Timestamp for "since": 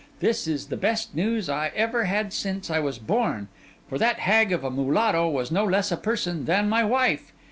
2.33-2.71